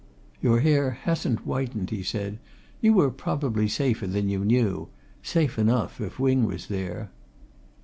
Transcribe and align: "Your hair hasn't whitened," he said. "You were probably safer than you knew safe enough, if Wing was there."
"Your 0.41 0.61
hair 0.61 0.97
hasn't 1.03 1.41
whitened," 1.41 1.91
he 1.91 2.01
said. 2.01 2.39
"You 2.81 2.93
were 2.93 3.11
probably 3.11 3.67
safer 3.67 4.07
than 4.07 4.29
you 4.29 4.43
knew 4.43 4.87
safe 5.21 5.59
enough, 5.59 6.01
if 6.01 6.19
Wing 6.19 6.43
was 6.45 6.69
there." 6.69 7.11